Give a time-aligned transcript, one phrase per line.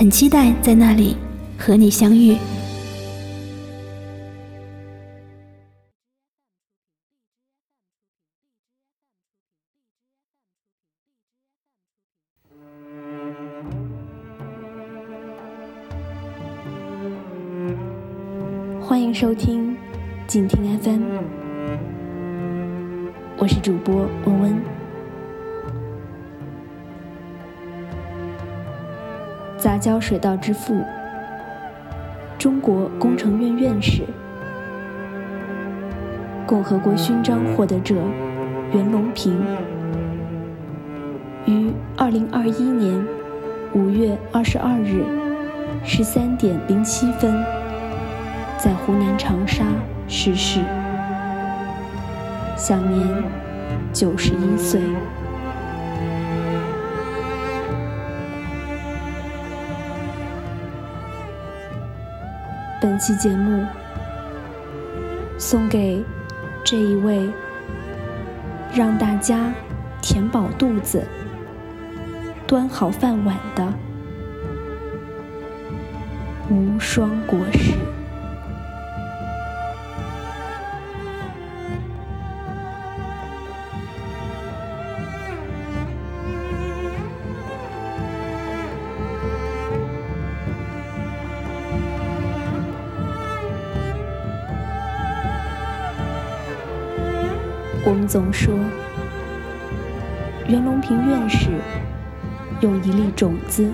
[0.00, 1.14] 很期待在那里
[1.58, 2.34] 和你相遇。
[18.80, 19.76] 欢迎收听
[20.26, 21.02] 静听 FM，
[23.36, 24.79] 我是主播温温。
[29.60, 30.82] 杂交水稻之父，
[32.38, 34.04] 中国工程院院士，
[36.46, 37.94] 共和国勋章获得者
[38.72, 39.38] 袁隆平，
[41.44, 43.06] 于二零二一年
[43.74, 45.04] 五月二十二日
[45.84, 47.30] 十三点零七分，
[48.56, 49.62] 在湖南长沙
[50.08, 50.60] 逝世，
[52.56, 53.06] 享年
[53.92, 54.80] 九十一岁。
[62.80, 63.66] 本期节目
[65.36, 66.02] 送给
[66.64, 67.28] 这一位
[68.72, 69.52] 让大家
[70.00, 71.06] 填饱肚子、
[72.46, 73.74] 端好饭碗的
[76.48, 77.99] 无双国师。
[97.90, 98.54] 我们总说，
[100.46, 101.50] 袁隆平院士
[102.60, 103.68] 用一粒种子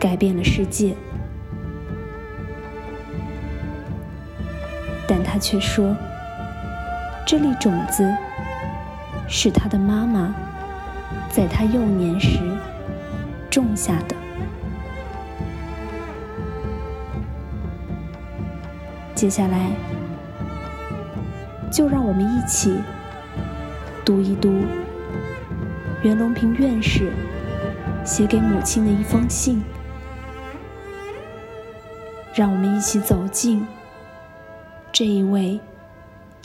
[0.00, 0.96] 改变了世界，
[5.06, 5.94] 但他却说，
[7.26, 8.10] 这粒种子
[9.28, 10.34] 是他的妈妈
[11.28, 12.38] 在他幼年时
[13.50, 14.16] 种下的。
[19.14, 19.70] 接下来，
[21.70, 22.74] 就让我们一起。
[24.08, 24.62] 读一读
[26.02, 27.12] 袁隆平院士
[28.06, 29.62] 写给母亲的一封信，
[32.34, 33.66] 让我们一起走进
[34.90, 35.60] 这一位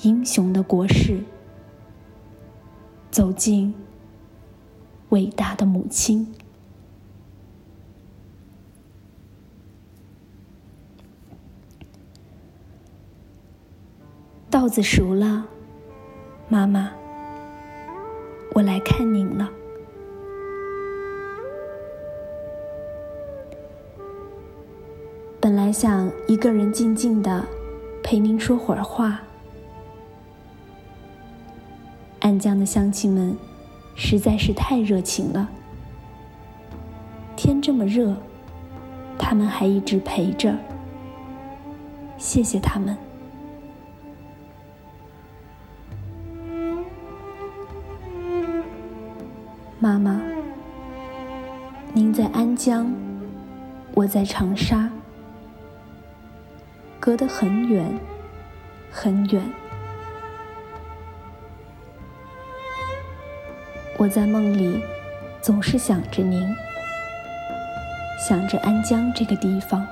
[0.02, 1.22] 英雄的国士，
[3.10, 3.74] 走进
[5.12, 6.36] 伟大的母亲。
[14.50, 15.46] 稻子熟了，
[16.50, 16.92] 妈妈。
[18.54, 19.50] 我来看您了。
[25.42, 27.44] 本来想一个人静静的
[28.04, 29.20] 陪您说会儿话，
[32.20, 33.36] 安江的乡亲们
[33.96, 35.50] 实在是太热情了。
[37.36, 38.16] 天这么热，
[39.18, 40.56] 他们还一直陪着，
[42.18, 42.96] 谢谢他们。
[49.84, 50.22] 妈妈，
[51.92, 52.90] 您在安江，
[53.94, 54.90] 我在长沙，
[57.02, 57.86] 隔得很远，
[58.90, 59.44] 很远。
[63.98, 64.82] 我在梦里
[65.42, 66.48] 总是想着您，
[68.26, 69.86] 想着安江这个地方。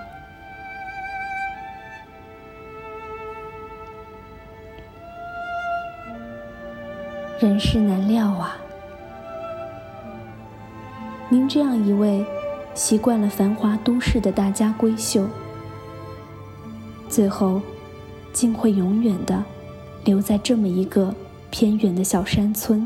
[7.41, 8.55] 人世难料啊。
[11.31, 12.25] 您这样一位
[12.73, 15.25] 习惯了繁华都市的大家闺秀，
[17.07, 17.61] 最后
[18.33, 19.41] 竟会永远的
[20.03, 21.15] 留在这么一个
[21.49, 22.85] 偏远的小山村。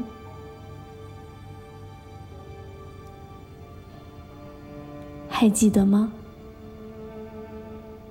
[5.28, 6.14] 还记得吗？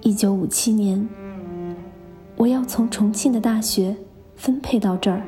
[0.01, 1.09] 一九五七年，
[2.35, 3.97] 我要从重庆的大学
[4.35, 5.23] 分配到这儿，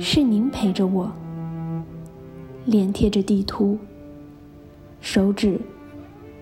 [0.00, 1.12] 是您陪着我。
[2.66, 3.78] 脸贴着地图，
[5.00, 5.60] 手指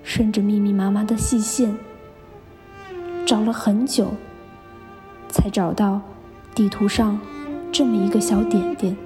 [0.02, 1.76] 顺着密密麻麻的细线，
[3.26, 4.08] 找了很久，
[5.28, 6.00] 才找到
[6.54, 7.20] 地图上
[7.70, 8.96] 这么一个小点点。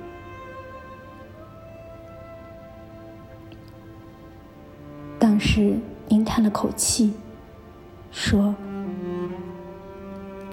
[5.18, 5.76] 当时
[6.06, 7.12] 您叹了口气，
[8.12, 8.54] 说：“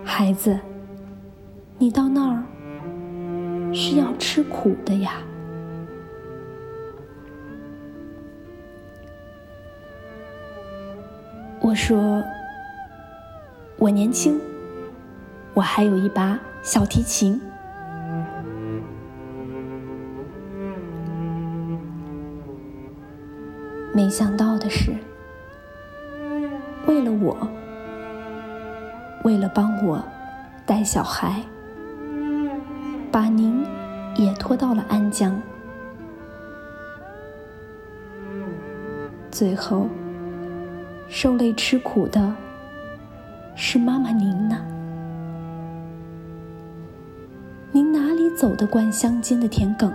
[0.03, 0.59] 孩子，
[1.77, 2.44] 你到那儿
[3.71, 5.21] 是要吃苦的呀。”
[11.65, 12.23] 我说
[13.79, 14.39] ：“我年轻，
[15.56, 17.41] 我还有一把小提琴。”
[23.91, 24.91] 没想到的是，
[26.85, 27.35] 为了我，
[29.23, 30.00] 为了帮我
[30.67, 31.41] 带小孩，
[33.12, 33.65] 把您
[34.15, 35.41] 也拖到了安江，
[39.31, 39.88] 最后
[41.07, 42.36] 受累吃苦的
[43.56, 44.66] 是妈妈您呢？
[47.72, 49.92] 您哪里走得惯乡间的田埂？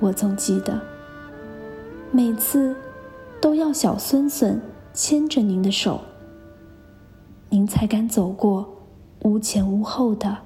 [0.00, 0.80] 我总记得，
[2.12, 2.74] 每次
[3.40, 4.60] 都要小孙孙
[4.92, 6.00] 牵着您的手，
[7.48, 8.68] 您才敢走过
[9.22, 10.38] 无前无后的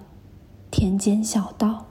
[0.71, 1.85] 田间小道。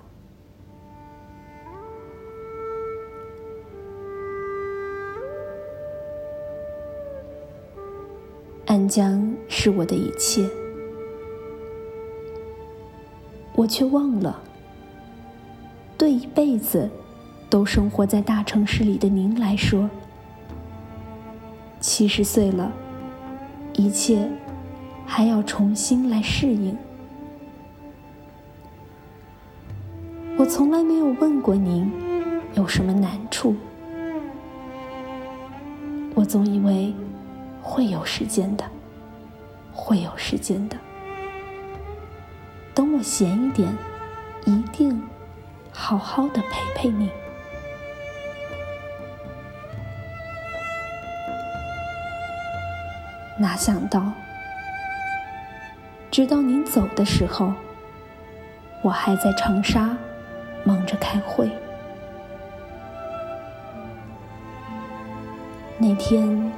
[8.72, 10.50] 安江是我的一切，
[13.54, 14.42] 我却忘了，
[15.98, 16.90] 对一辈子。
[17.50, 19.90] 都生活在大城市里的您来说，
[21.82, 22.72] 七十岁了，
[23.74, 24.26] 一切
[25.06, 26.78] 还要重新来适应。
[30.38, 31.92] 我从来没有问过您
[32.54, 33.54] 有什么难处，
[36.16, 36.94] 我总以为
[37.62, 38.66] 会有时间的，
[39.74, 40.78] 会有时间的。
[42.74, 43.76] 等我闲一点，
[44.46, 45.02] 一定
[45.72, 47.10] 好好的陪陪你。
[53.38, 54.12] 哪想到，
[56.12, 57.54] 直到您走的时候，
[58.84, 59.98] 我还在长沙
[60.64, 61.50] 忙着开会。
[65.80, 66.52] 那天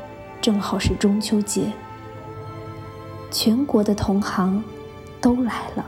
[0.43, 1.71] 正好是中秋节，
[3.31, 4.61] 全国的同行
[5.21, 5.85] 都来了。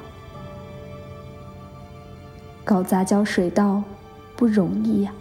[2.63, 3.83] 搞杂交水稻
[4.37, 5.11] 不容易呀，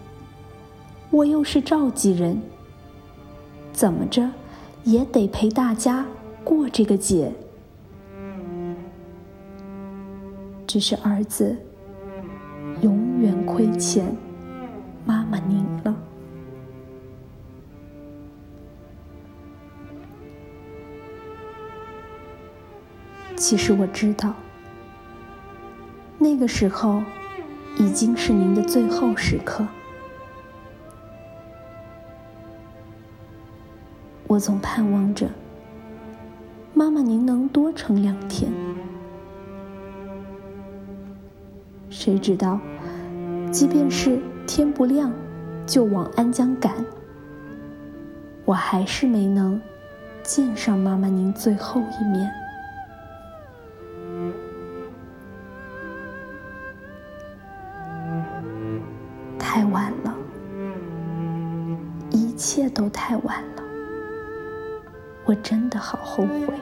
[1.11, 2.41] 我又是召集人，
[3.73, 4.31] 怎么着？
[4.85, 6.07] 也得陪大家
[6.45, 7.33] 过这个节，
[10.65, 11.57] 只是儿子
[12.83, 14.17] 永远亏欠
[15.05, 15.93] 妈妈您了。
[23.45, 24.33] 其实我知道，
[26.17, 27.03] 那个时候
[27.77, 29.63] 已经是您的最后时刻。
[34.27, 35.29] 我总盼望着，
[36.73, 38.51] 妈妈您能多撑两天。
[41.91, 42.59] 谁知道，
[43.53, 45.13] 即便是天不亮
[45.67, 46.83] 就往安江赶，
[48.47, 49.61] 我还是没能
[50.23, 52.33] 见上妈妈您最后一面。
[62.55, 63.63] 一切都太晚了。
[65.25, 66.55] 我真的好后悔，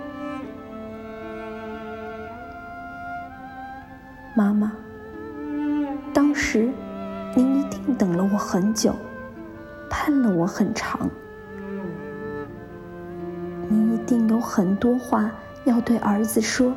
[4.35, 4.73] 妈妈。
[6.15, 6.71] 当时
[7.37, 8.95] 您一定等了我很久，
[9.91, 11.07] 盼了我很长。
[13.69, 15.31] 您一定有很多话
[15.67, 16.75] 要对儿子说，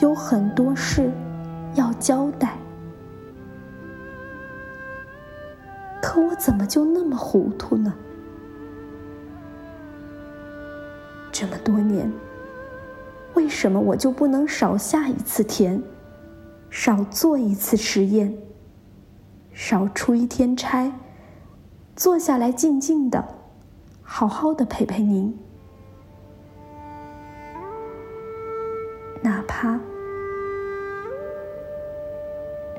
[0.00, 1.10] 有很多事
[1.76, 2.58] 要交代。
[6.02, 7.94] 可我怎么就那么糊涂呢？
[11.70, 12.12] 多年，
[13.34, 15.80] 为什么我就不能少下一次田，
[16.68, 18.36] 少做一次实验，
[19.52, 20.92] 少出一天差，
[21.94, 23.24] 坐下来静静的，
[24.02, 25.38] 好好的陪陪您，
[29.22, 29.78] 哪怕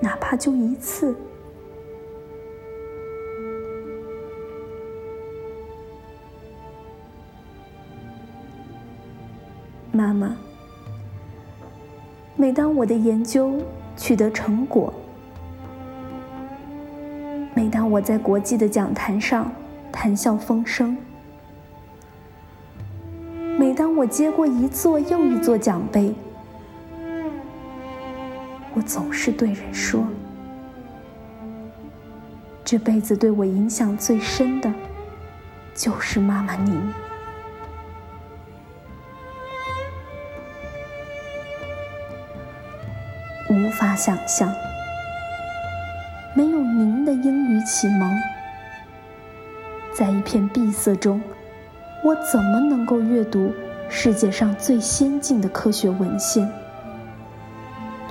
[0.02, 1.16] 哪怕就一次。
[9.94, 10.34] 妈妈，
[12.38, 13.60] 每当我的研究
[13.98, 14.94] 取得成果，
[17.54, 19.52] 每当我在国际的讲坛上
[19.92, 20.96] 谈笑风生，
[23.60, 26.16] 每当我接过一座又一座奖杯，
[28.74, 30.06] 我总是对人说
[32.64, 34.72] ：“这辈子对我影响最深的，
[35.76, 36.82] 就是妈妈您。
[43.52, 44.50] 无法想象，
[46.34, 48.18] 没有您的英语启蒙，
[49.94, 51.22] 在一片闭塞中，
[52.02, 53.54] 我怎么能够阅读
[53.90, 56.50] 世界上最先进的科学文献？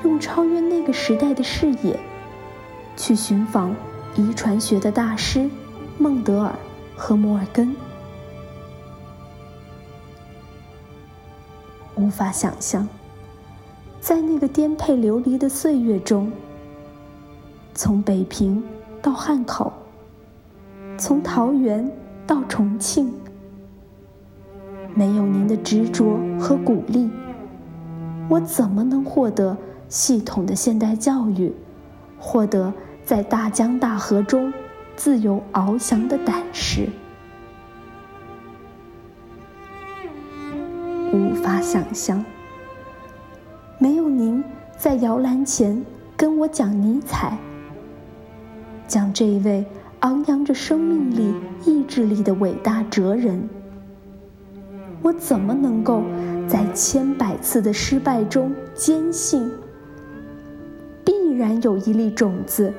[0.04, 1.98] 用超越那个时代的视野，
[2.94, 3.74] 去寻访
[4.16, 5.48] 遗传学的大师
[5.96, 6.54] 孟德尔
[6.94, 7.74] 和摩尔根？
[11.94, 12.86] 无法想象。
[14.00, 16.32] 在那个颠沛流离的岁月中，
[17.74, 18.62] 从北平
[19.02, 19.70] 到汉口，
[20.96, 21.88] 从桃园
[22.26, 23.12] 到重庆，
[24.94, 27.10] 没有您的执着和鼓励，
[28.28, 29.54] 我怎么能获得
[29.88, 31.52] 系统的现代教育，
[32.18, 32.72] 获得
[33.04, 34.50] 在大江大河中
[34.96, 36.88] 自由翱翔的胆识？
[41.12, 42.24] 无法想象。
[43.82, 44.44] 没有您
[44.76, 45.82] 在摇篮前
[46.14, 47.38] 跟我讲尼采，
[48.86, 49.64] 讲这一位
[50.00, 51.32] 昂扬着生命力、
[51.64, 53.48] 意志力的伟大哲人，
[55.00, 56.02] 我怎么能够
[56.46, 59.50] 在千百次的失败中坚信，
[61.02, 62.70] 必然有一粒种子，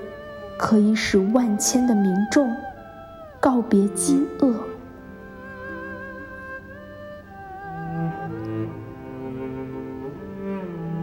[0.55, 2.47] 可以使万千的民众
[3.39, 4.53] 告别饥饿？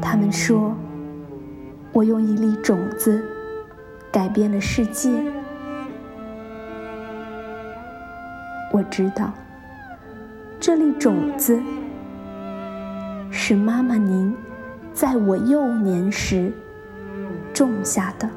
[0.00, 0.75] 他们说
[1.93, 3.23] ：“我用一粒种子
[4.11, 5.11] 改变了世界。”
[8.73, 9.33] 我知道，
[10.61, 11.61] 这粒种子
[13.31, 14.35] 是妈妈您
[14.93, 16.52] 在我幼年时
[17.52, 18.28] 种下的。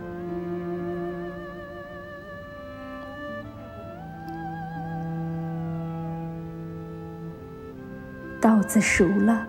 [8.39, 9.47] 稻子熟了。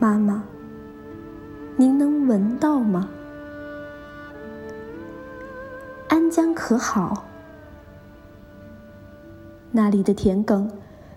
[0.00, 0.42] 妈妈，
[1.76, 3.10] 您能闻到吗？
[6.08, 7.26] 安江可好？
[9.70, 10.66] 那里的田埂，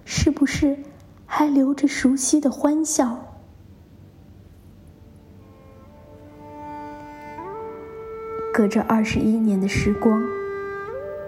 [0.03, 0.77] 是不是
[1.25, 3.17] 还留着熟悉的欢笑？
[8.53, 10.21] 隔着二十一年的时光，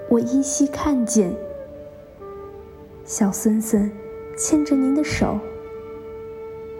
[0.09, 1.33] 我依稀看见
[3.05, 3.89] 小孙孙
[4.37, 5.39] 牵着您的手。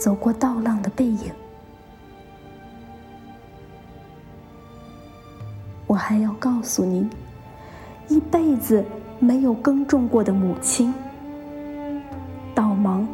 [0.05, 1.33] 走过稻浪的背影，
[5.87, 7.09] 我还要告诉您，
[8.07, 8.85] 一辈子
[9.17, 10.93] 没有耕种过的母亲，
[12.53, 13.07] 稻芒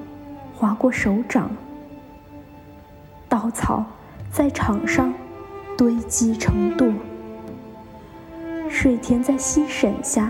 [0.53, 1.49] 划过手掌，
[3.29, 3.85] 稻草
[4.29, 5.13] 在场上
[5.77, 6.93] 堆积成垛，
[8.69, 10.29] 水田在溪沈下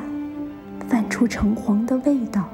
[0.87, 2.47] 泛出橙黄的味道。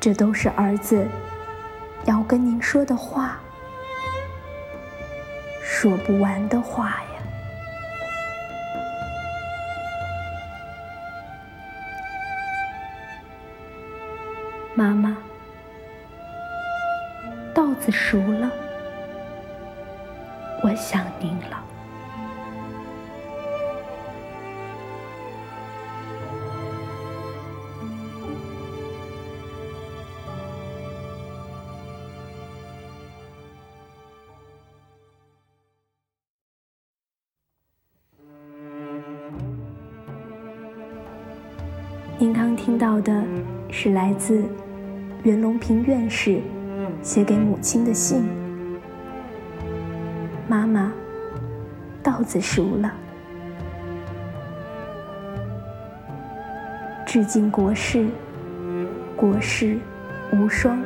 [0.00, 1.06] 这都是儿子
[2.04, 3.38] 要跟您说的话，
[5.62, 7.20] 说不完的话呀，
[14.74, 15.16] 妈妈。
[17.52, 18.48] 稻子熟了，
[20.62, 21.67] 我想您了。
[42.20, 43.22] 您刚听到的
[43.70, 44.42] 是来自
[45.22, 46.40] 袁隆平院士
[47.00, 48.24] 写给母亲的信
[50.48, 50.92] ：“妈妈，
[52.02, 52.92] 稻子熟了，
[57.06, 58.08] 致敬国士，
[59.14, 59.78] 国士
[60.32, 60.76] 无双。”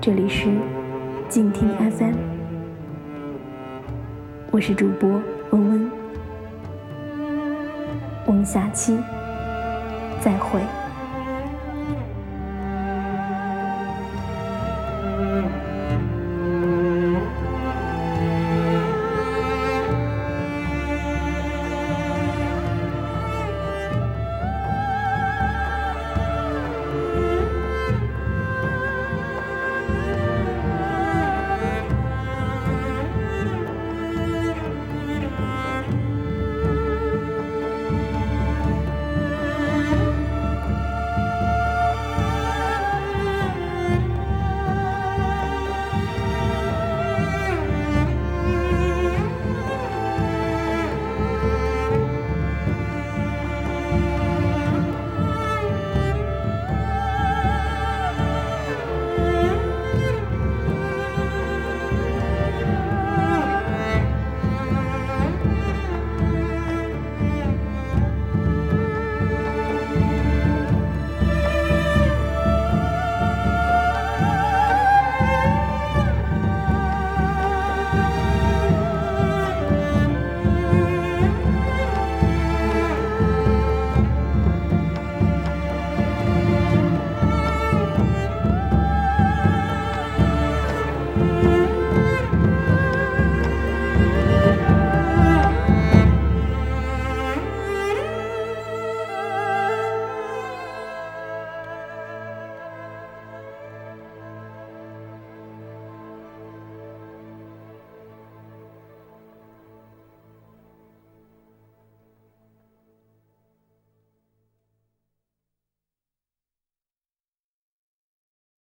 [0.00, 0.48] 这里是
[1.28, 2.14] 静听 FM，
[4.52, 5.99] 我是主播温温。
[8.40, 8.96] 我们下期
[10.24, 10.79] 再会。